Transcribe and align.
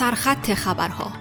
خط 0.00 0.54
خبرها. 0.54 1.12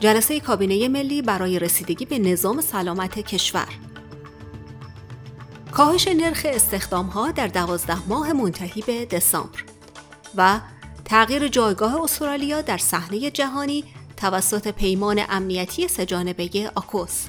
جلسه 0.00 0.40
کابینه 0.40 0.88
ملی 0.88 1.22
برای 1.22 1.58
رسیدگی 1.58 2.04
به 2.04 2.18
نظام 2.18 2.60
سلامت 2.60 3.18
کشور. 3.18 3.68
کاهش 5.72 6.08
نرخ 6.08 6.46
استخدام 6.50 7.06
ها 7.06 7.30
در 7.30 7.46
دوازده 7.46 8.08
ماه 8.08 8.32
منتهی 8.32 8.82
به 8.82 9.04
دسامبر 9.06 9.64
و 10.36 10.60
تغییر 11.04 11.48
جایگاه 11.48 12.02
استرالیا 12.02 12.60
در 12.60 12.78
صحنه 12.78 13.30
جهانی 13.30 13.84
توسط 14.16 14.68
پیمان 14.68 15.22
امنیتی 15.28 15.88
سهجانبه 15.88 16.70
آکوس. 16.74 17.26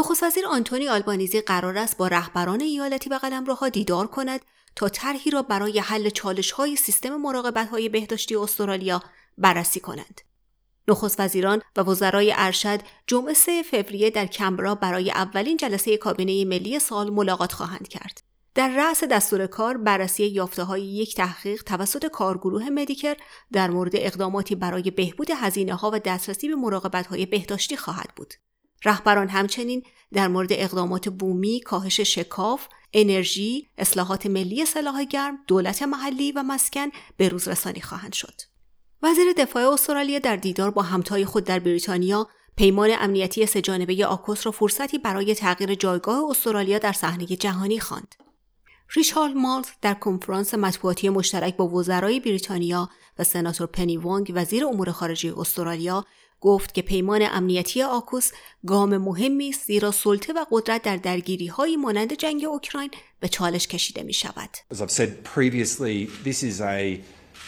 نخست 0.00 0.22
وزیر 0.22 0.46
آنتونی 0.46 0.88
آلبانیزی 0.88 1.40
قرار 1.40 1.78
است 1.78 1.96
با 1.96 2.08
رهبران 2.08 2.60
ایالتی 2.60 3.10
و 3.10 3.14
قلمروها 3.14 3.68
دیدار 3.68 4.06
کند 4.06 4.40
تا 4.76 4.88
طرحی 4.88 5.30
را 5.30 5.42
برای 5.42 5.78
حل 5.78 6.08
چالش 6.08 6.50
های 6.50 6.76
سیستم 6.76 7.16
مراقبت 7.16 7.68
های 7.68 7.88
بهداشتی 7.88 8.36
استرالیا 8.36 9.02
بررسی 9.38 9.80
کنند. 9.80 10.20
نخست 10.88 11.20
وزیران 11.20 11.62
و 11.76 11.80
وزرای 11.80 12.32
ارشد 12.36 12.80
جمعه 13.06 13.34
3 13.34 13.62
فوریه 13.62 14.10
در 14.10 14.26
کمبرا 14.26 14.74
برای 14.74 15.10
اولین 15.10 15.56
جلسه 15.56 15.96
کابینه 15.96 16.44
ملی 16.44 16.78
سال 16.78 17.10
ملاقات 17.10 17.52
خواهند 17.52 17.88
کرد. 17.88 18.22
در 18.54 18.68
رأس 18.68 19.04
دستور 19.04 19.46
کار 19.46 19.76
بررسی 19.76 20.26
یافته 20.26 20.62
های 20.62 20.82
یک 20.82 21.16
تحقیق 21.16 21.62
توسط 21.62 22.06
کارگروه 22.06 22.70
مدیکر 22.70 23.16
در 23.52 23.70
مورد 23.70 23.92
اقداماتی 23.94 24.54
برای 24.54 24.90
بهبود 24.90 25.30
هزینه 25.30 25.74
ها 25.74 25.90
و 25.90 25.98
دسترسی 25.98 26.48
به 26.48 26.54
مراقبت 26.54 27.06
های 27.06 27.26
بهداشتی 27.26 27.76
خواهد 27.76 28.12
بود. 28.16 28.34
رهبران 28.84 29.28
همچنین 29.28 29.82
در 30.12 30.28
مورد 30.28 30.48
اقدامات 30.52 31.08
بومی، 31.08 31.60
کاهش 31.60 32.00
شکاف، 32.00 32.68
انرژی، 32.92 33.68
اصلاحات 33.78 34.26
ملی 34.26 34.64
سلاح 34.64 35.04
گرم، 35.04 35.38
دولت 35.46 35.82
محلی 35.82 36.32
و 36.32 36.42
مسکن 36.42 36.88
به 37.16 37.28
روز 37.28 37.48
رسانی 37.48 37.80
خواهند 37.80 38.12
شد. 38.12 38.34
وزیر 39.02 39.32
دفاع 39.32 39.72
استرالیا 39.72 40.18
در 40.18 40.36
دیدار 40.36 40.70
با 40.70 40.82
همتای 40.82 41.24
خود 41.24 41.44
در 41.44 41.58
بریتانیا 41.58 42.28
پیمان 42.56 42.90
امنیتی 42.98 43.46
سهجانبه 43.46 44.06
آکوس 44.06 44.46
را 44.46 44.52
فرصتی 44.52 44.98
برای 44.98 45.34
تغییر 45.34 45.74
جایگاه 45.74 46.30
استرالیا 46.30 46.78
در 46.78 46.92
صحنه 46.92 47.26
جهانی 47.26 47.80
خواند. 47.80 48.14
ریچارد 48.94 49.36
مالز 49.36 49.66
در 49.82 49.94
کنفرانس 49.94 50.54
مطبوعاتی 50.54 51.08
مشترک 51.08 51.56
با 51.56 51.68
وزرای 51.68 52.20
بریتانیا 52.20 52.88
و 53.18 53.24
سناتور 53.24 53.66
پنی 53.66 53.96
وانگ 53.96 54.32
وزیر 54.34 54.66
امور 54.66 54.92
خارجه 54.92 55.38
استرالیا 55.38 56.04
گفت 56.40 56.74
که 56.74 56.82
پیمان 56.82 57.22
امنیتی 57.22 57.82
آکوس 57.82 58.30
گام 58.66 58.96
مهمی 58.96 59.48
است 59.48 59.66
زیرا 59.66 59.90
سلطه 59.90 60.32
و 60.32 60.44
قدرت 60.50 60.82
در 60.82 60.96
درگیری 60.96 61.46
های 61.46 61.76
مانند 61.76 62.12
جنگ 62.14 62.44
اوکراین 62.44 62.90
به 63.20 63.28
چالش 63.28 63.66
کشیده 63.66 64.02
می 64.02 64.12
شود. 64.12 64.50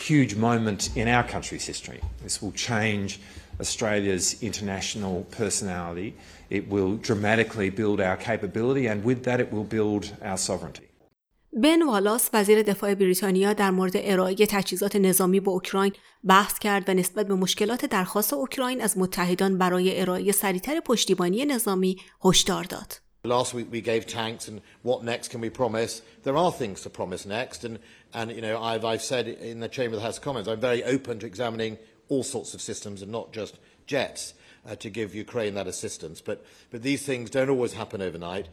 Huge 0.08 0.34
moment 0.34 0.82
in 0.96 1.06
our 1.06 1.22
country's 1.22 1.66
history. 1.72 2.00
This 2.24 2.42
will 2.42 2.52
change 2.70 3.20
Australia's 3.60 4.42
international 4.42 5.16
personality. 5.40 6.14
It 6.50 6.68
will 6.68 6.96
dramatically 6.96 7.70
build 7.70 8.00
our 8.00 8.16
capability 8.16 8.86
and 8.86 9.04
with 9.04 9.22
that 9.24 9.38
it 9.38 9.52
will 9.52 9.64
build 9.64 10.04
our 10.22 10.38
sovereignty. 10.38 10.91
بن 11.54 11.82
والاس 11.82 12.30
وزیر 12.32 12.62
دفاع 12.62 12.94
بریتانیا 12.94 13.52
در 13.52 13.70
مورد 13.70 13.92
ارائه 13.94 14.34
تجهیزات 14.34 14.96
نظامی 14.96 15.40
به 15.40 15.50
اوکراین 15.50 15.92
بحث 16.26 16.58
کرد 16.58 16.88
و 16.88 16.94
نسبت 16.94 17.26
به 17.26 17.34
مشکلات 17.34 17.84
درخواست 17.84 18.32
اوکراین 18.32 18.80
از 18.80 18.98
متحدان 18.98 19.58
برای 19.58 20.00
ارائه 20.00 20.32
سریعتر 20.32 20.80
پشتیبانی 20.80 21.44
نظامی 21.44 21.96
هشدار 22.24 22.64
داد. 22.64 23.00
Last 23.24 23.54
week 23.54 23.66
we 23.70 23.80
gave 23.80 24.06
tanks 24.06 24.48
and 24.48 24.60
what 24.82 25.04
next 25.04 25.28
can 25.28 25.40
we 25.40 25.50
promise? 25.50 26.02
There 26.24 26.36
are 26.36 26.52
things 26.52 26.80
to 26.82 26.90
promise 26.90 27.26
next 27.26 27.64
and, 27.64 27.78
and 28.14 28.30
you 28.30 28.40
know, 28.40 28.56
I've, 28.70 28.84
I've 28.84 29.02
said 29.02 29.28
in 29.28 29.60
the 29.60 29.68
Chamber 29.68 29.94
of 29.94 30.00
the 30.00 30.06
House 30.06 30.18
of 30.18 30.24
Commons, 30.24 30.48
I'm 30.48 30.60
very 30.70 30.82
open 30.94 31.18
to 31.20 31.26
examining 31.26 31.78
all 32.08 32.24
sorts 32.24 32.54
of 32.54 32.60
systems 32.60 33.02
and 33.02 33.12
not 33.12 33.32
just 33.32 33.54
jets 33.86 34.34
uh, 34.66 34.74
to 34.76 34.88
give 34.90 35.14
Ukraine 35.14 35.54
that 35.54 35.68
assistance. 35.74 36.18
But, 36.28 36.38
but 36.70 36.82
these 36.82 37.02
things 37.08 37.30
don't 37.30 37.50
always 37.50 37.74
happen 37.74 38.00
overnight. 38.08 38.46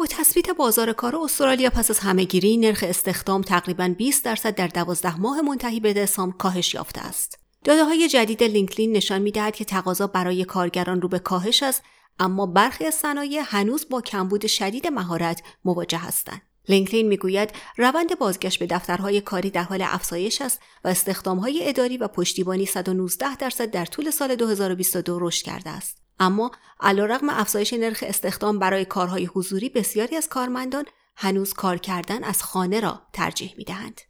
با 0.00 0.06
تثبیت 0.06 0.50
بازار 0.50 0.92
کار 0.92 1.16
استرالیا 1.16 1.70
پس 1.70 1.90
از 1.90 1.98
همهگیری 1.98 2.56
نرخ 2.56 2.84
استخدام 2.88 3.42
تقریبا 3.42 3.94
20 3.98 4.24
درصد 4.24 4.54
در 4.54 4.66
12 4.66 5.20
ماه 5.20 5.40
منتهی 5.40 5.80
به 5.80 5.92
دسامبر 5.92 6.36
کاهش 6.36 6.74
یافته 6.74 7.00
است. 7.00 7.38
داده 7.64 7.84
های 7.84 8.08
جدید 8.08 8.42
لینکلین 8.42 8.92
نشان 8.92 9.22
می‌دهد 9.22 9.56
که 9.56 9.64
تقاضا 9.64 10.06
برای 10.06 10.44
کارگران 10.44 11.02
رو 11.02 11.08
به 11.08 11.18
کاهش 11.18 11.62
است 11.62 11.82
اما 12.18 12.46
برخی 12.46 12.84
از 12.84 12.94
صنایع 12.94 13.42
هنوز 13.44 13.88
با 13.88 14.00
کمبود 14.00 14.46
شدید 14.46 14.86
مهارت 14.86 15.42
مواجه 15.64 15.98
هستند. 15.98 16.42
لینکلین 16.68 17.08
می‌گوید 17.08 17.50
روند 17.76 18.18
بازگشت 18.18 18.58
به 18.58 18.66
دفترهای 18.66 19.20
کاری 19.20 19.50
در 19.50 19.62
حال 19.62 19.82
افزایش 19.82 20.42
است 20.42 20.60
و 20.84 20.88
استخدامهای 20.88 21.68
اداری 21.68 21.96
و 21.96 22.08
پشتیبانی 22.08 22.66
119 22.66 23.36
درصد 23.36 23.70
در 23.70 23.84
طول 23.84 24.10
سال 24.10 24.34
2022 24.34 25.18
رشد 25.20 25.44
کرده 25.44 25.70
است. 25.70 25.98
اما 26.20 26.50
علیرغم 26.80 27.28
افزایش 27.28 27.72
نرخ 27.72 28.04
استخدام 28.06 28.58
برای 28.58 28.84
کارهای 28.84 29.24
حضوری 29.24 29.68
بسیاری 29.68 30.16
از 30.16 30.28
کارمندان 30.28 30.84
هنوز 31.16 31.52
کار 31.54 31.76
کردن 31.76 32.24
از 32.24 32.42
خانه 32.42 32.80
را 32.80 33.02
ترجیح 33.12 33.54
می 33.58 33.64
دهند. 33.64 34.00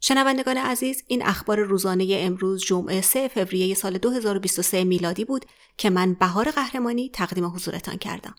شنوندگان 0.00 0.56
عزیز 0.56 1.04
این 1.06 1.26
اخبار 1.26 1.60
روزانه 1.60 2.06
امروز 2.10 2.64
جمعه 2.64 3.00
3 3.00 3.28
فوریه 3.28 3.74
سال 3.74 3.98
2023 3.98 4.84
میلادی 4.84 5.24
بود 5.24 5.44
که 5.76 5.90
من 5.90 6.14
بهار 6.14 6.50
قهرمانی 6.50 7.10
تقدیم 7.10 7.44
حضورتان 7.44 7.96
کردم. 7.96 8.34